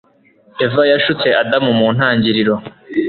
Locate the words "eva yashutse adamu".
0.65-1.71